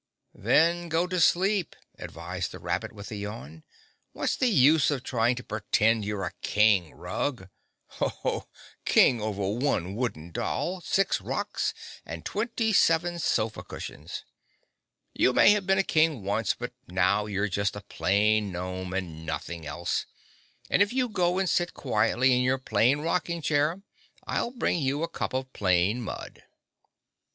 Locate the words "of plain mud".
25.33-26.41